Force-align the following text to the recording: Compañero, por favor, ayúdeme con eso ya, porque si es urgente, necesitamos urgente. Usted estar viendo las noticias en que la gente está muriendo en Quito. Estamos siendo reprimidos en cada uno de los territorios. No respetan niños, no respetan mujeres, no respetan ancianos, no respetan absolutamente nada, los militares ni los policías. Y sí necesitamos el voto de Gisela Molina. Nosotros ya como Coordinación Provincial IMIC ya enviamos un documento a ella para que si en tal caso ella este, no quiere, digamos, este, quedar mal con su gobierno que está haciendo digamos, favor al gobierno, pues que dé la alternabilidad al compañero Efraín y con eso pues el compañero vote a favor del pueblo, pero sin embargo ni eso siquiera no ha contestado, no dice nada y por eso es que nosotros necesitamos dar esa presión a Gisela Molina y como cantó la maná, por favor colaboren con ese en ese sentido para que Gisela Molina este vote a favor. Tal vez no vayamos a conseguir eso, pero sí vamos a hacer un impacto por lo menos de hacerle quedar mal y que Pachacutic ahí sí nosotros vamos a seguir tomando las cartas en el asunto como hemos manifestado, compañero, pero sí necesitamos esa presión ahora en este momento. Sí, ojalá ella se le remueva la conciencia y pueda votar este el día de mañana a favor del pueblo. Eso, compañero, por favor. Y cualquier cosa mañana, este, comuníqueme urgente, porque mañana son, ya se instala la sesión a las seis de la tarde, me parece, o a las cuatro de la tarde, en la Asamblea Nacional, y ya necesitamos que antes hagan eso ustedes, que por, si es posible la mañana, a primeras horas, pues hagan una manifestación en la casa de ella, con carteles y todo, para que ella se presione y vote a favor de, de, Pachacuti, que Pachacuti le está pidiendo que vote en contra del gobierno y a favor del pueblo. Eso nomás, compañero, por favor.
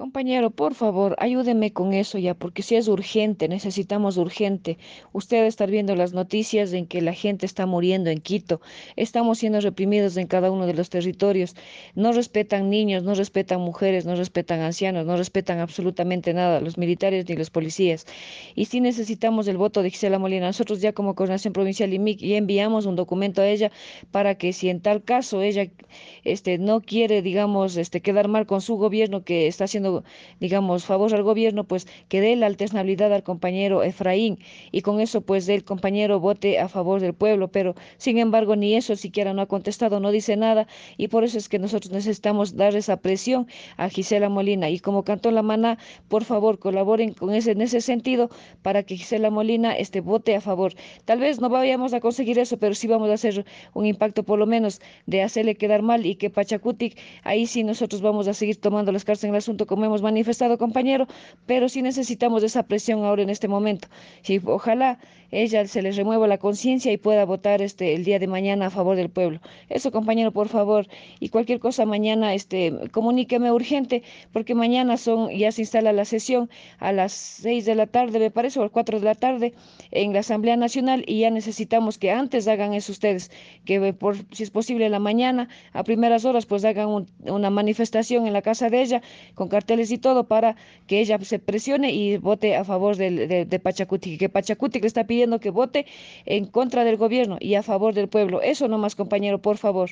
Compañero, 0.00 0.50
por 0.50 0.74
favor, 0.74 1.14
ayúdeme 1.18 1.74
con 1.74 1.92
eso 1.92 2.16
ya, 2.16 2.32
porque 2.32 2.62
si 2.62 2.74
es 2.74 2.88
urgente, 2.88 3.48
necesitamos 3.48 4.16
urgente. 4.16 4.78
Usted 5.12 5.44
estar 5.44 5.70
viendo 5.70 5.94
las 5.94 6.14
noticias 6.14 6.72
en 6.72 6.86
que 6.86 7.02
la 7.02 7.12
gente 7.12 7.44
está 7.44 7.66
muriendo 7.66 8.08
en 8.08 8.22
Quito. 8.22 8.62
Estamos 8.96 9.36
siendo 9.40 9.60
reprimidos 9.60 10.16
en 10.16 10.26
cada 10.26 10.50
uno 10.50 10.66
de 10.66 10.72
los 10.72 10.88
territorios. 10.88 11.54
No 11.94 12.12
respetan 12.12 12.70
niños, 12.70 13.02
no 13.02 13.14
respetan 13.14 13.60
mujeres, 13.60 14.06
no 14.06 14.14
respetan 14.16 14.60
ancianos, 14.60 15.04
no 15.04 15.18
respetan 15.18 15.58
absolutamente 15.58 16.32
nada, 16.32 16.62
los 16.62 16.78
militares 16.78 17.28
ni 17.28 17.36
los 17.36 17.50
policías. 17.50 18.06
Y 18.54 18.64
sí 18.64 18.80
necesitamos 18.80 19.48
el 19.48 19.58
voto 19.58 19.82
de 19.82 19.90
Gisela 19.90 20.18
Molina. 20.18 20.46
Nosotros 20.46 20.80
ya 20.80 20.94
como 20.94 21.14
Coordinación 21.14 21.52
Provincial 21.52 21.92
IMIC 21.92 22.20
ya 22.20 22.38
enviamos 22.38 22.86
un 22.86 22.96
documento 22.96 23.42
a 23.42 23.48
ella 23.48 23.70
para 24.10 24.36
que 24.36 24.54
si 24.54 24.70
en 24.70 24.80
tal 24.80 25.02
caso 25.02 25.42
ella 25.42 25.66
este, 26.24 26.56
no 26.56 26.80
quiere, 26.80 27.20
digamos, 27.20 27.76
este, 27.76 28.00
quedar 28.00 28.28
mal 28.28 28.46
con 28.46 28.62
su 28.62 28.76
gobierno 28.76 29.24
que 29.24 29.46
está 29.46 29.64
haciendo 29.64 29.89
digamos, 30.40 30.84
favor 30.84 31.14
al 31.14 31.22
gobierno, 31.22 31.64
pues 31.64 31.86
que 32.08 32.20
dé 32.20 32.36
la 32.36 32.46
alternabilidad 32.46 33.12
al 33.12 33.22
compañero 33.22 33.82
Efraín 33.82 34.38
y 34.72 34.82
con 34.82 35.00
eso 35.00 35.20
pues 35.20 35.48
el 35.48 35.64
compañero 35.64 36.20
vote 36.20 36.58
a 36.58 36.68
favor 36.68 37.00
del 37.00 37.14
pueblo, 37.14 37.48
pero 37.48 37.74
sin 37.98 38.18
embargo 38.18 38.56
ni 38.56 38.74
eso 38.74 38.96
siquiera 38.96 39.32
no 39.34 39.42
ha 39.42 39.46
contestado, 39.46 40.00
no 40.00 40.10
dice 40.10 40.36
nada 40.36 40.66
y 40.96 41.08
por 41.08 41.24
eso 41.24 41.38
es 41.38 41.48
que 41.48 41.58
nosotros 41.58 41.92
necesitamos 41.92 42.56
dar 42.56 42.74
esa 42.76 42.96
presión 42.96 43.46
a 43.76 43.88
Gisela 43.88 44.28
Molina 44.28 44.68
y 44.70 44.78
como 44.78 45.04
cantó 45.04 45.30
la 45.30 45.42
maná, 45.42 45.78
por 46.08 46.24
favor 46.24 46.58
colaboren 46.58 47.12
con 47.14 47.34
ese 47.34 47.52
en 47.52 47.60
ese 47.62 47.80
sentido 47.80 48.30
para 48.62 48.82
que 48.82 48.96
Gisela 48.96 49.30
Molina 49.30 49.72
este 49.76 50.00
vote 50.00 50.34
a 50.36 50.40
favor. 50.40 50.74
Tal 51.04 51.18
vez 51.20 51.40
no 51.40 51.48
vayamos 51.48 51.92
a 51.94 52.00
conseguir 52.00 52.38
eso, 52.38 52.58
pero 52.58 52.74
sí 52.74 52.86
vamos 52.86 53.10
a 53.10 53.14
hacer 53.14 53.44
un 53.74 53.86
impacto 53.86 54.22
por 54.22 54.38
lo 54.38 54.46
menos 54.46 54.80
de 55.06 55.22
hacerle 55.22 55.56
quedar 55.56 55.82
mal 55.82 56.06
y 56.06 56.14
que 56.16 56.30
Pachacutic 56.30 56.98
ahí 57.22 57.46
sí 57.46 57.64
nosotros 57.64 58.00
vamos 58.02 58.28
a 58.28 58.34
seguir 58.34 58.60
tomando 58.60 58.92
las 58.92 59.04
cartas 59.04 59.24
en 59.24 59.30
el 59.30 59.36
asunto 59.36 59.66
como 59.66 59.79
hemos 59.86 60.02
manifestado, 60.02 60.58
compañero, 60.58 61.06
pero 61.46 61.68
sí 61.68 61.82
necesitamos 61.82 62.42
esa 62.42 62.62
presión 62.64 63.04
ahora 63.04 63.22
en 63.22 63.30
este 63.30 63.48
momento. 63.48 63.88
Sí, 64.22 64.40
ojalá 64.44 64.98
ella 65.30 65.66
se 65.66 65.82
le 65.82 65.92
remueva 65.92 66.26
la 66.26 66.38
conciencia 66.38 66.92
y 66.92 66.96
pueda 66.96 67.24
votar 67.24 67.62
este 67.62 67.94
el 67.94 68.04
día 68.04 68.18
de 68.18 68.26
mañana 68.26 68.66
a 68.66 68.70
favor 68.70 68.96
del 68.96 69.10
pueblo. 69.10 69.40
Eso, 69.68 69.92
compañero, 69.92 70.32
por 70.32 70.48
favor. 70.48 70.88
Y 71.20 71.28
cualquier 71.28 71.60
cosa 71.60 71.86
mañana, 71.86 72.34
este, 72.34 72.72
comuníqueme 72.90 73.52
urgente, 73.52 74.02
porque 74.32 74.54
mañana 74.54 74.96
son, 74.96 75.30
ya 75.30 75.52
se 75.52 75.62
instala 75.62 75.92
la 75.92 76.04
sesión 76.04 76.50
a 76.78 76.92
las 76.92 77.12
seis 77.12 77.64
de 77.64 77.74
la 77.76 77.86
tarde, 77.86 78.18
me 78.18 78.30
parece, 78.30 78.58
o 78.58 78.62
a 78.62 78.64
las 78.66 78.72
cuatro 78.72 78.98
de 78.98 79.04
la 79.04 79.14
tarde, 79.14 79.54
en 79.92 80.12
la 80.12 80.20
Asamblea 80.20 80.56
Nacional, 80.56 81.04
y 81.06 81.20
ya 81.20 81.30
necesitamos 81.30 81.98
que 81.98 82.10
antes 82.10 82.48
hagan 82.48 82.74
eso 82.74 82.92
ustedes, 82.92 83.30
que 83.64 83.92
por, 83.92 84.16
si 84.32 84.42
es 84.42 84.50
posible 84.50 84.88
la 84.88 84.98
mañana, 84.98 85.48
a 85.72 85.84
primeras 85.84 86.24
horas, 86.24 86.46
pues 86.46 86.64
hagan 86.64 87.06
una 87.24 87.50
manifestación 87.50 88.26
en 88.26 88.32
la 88.32 88.42
casa 88.42 88.68
de 88.68 88.82
ella, 88.82 89.02
con 89.34 89.48
carteles 89.60 89.90
y 89.90 89.98
todo, 89.98 90.24
para 90.24 90.56
que 90.86 91.00
ella 91.00 91.18
se 91.32 91.38
presione 91.38 91.92
y 91.92 92.16
vote 92.16 92.56
a 92.56 92.64
favor 92.64 92.96
de, 92.96 93.44
de, 93.44 93.58
Pachacuti, 93.58 94.16
que 94.16 94.30
Pachacuti 94.30 94.80
le 94.80 94.86
está 94.86 95.04
pidiendo 95.04 95.38
que 95.38 95.50
vote 95.50 95.80
en 96.24 96.46
contra 96.46 96.82
del 96.84 96.96
gobierno 96.96 97.36
y 97.38 97.50
a 97.56 97.62
favor 97.62 97.92
del 97.92 98.08
pueblo. 98.08 98.40
Eso 98.40 98.68
nomás, 98.68 98.94
compañero, 98.96 99.38
por 99.38 99.58
favor. 99.58 99.90